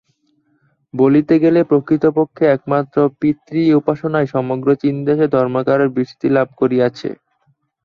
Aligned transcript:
বলিতে 0.93 1.35
গেলে 1.43 1.59
প্রকৃতপক্ষে 1.69 2.43
একমাত্র 2.47 2.97
পিতৃ-উপাসনাই 3.19 4.27
সমগ্র 4.33 4.67
চীনদেশে 4.81 5.25
ধর্মাকারে 5.35 5.85
বিস্তৃতি 5.97 6.27
লাভ 6.35 6.47
করিয়াছে। 6.59 7.09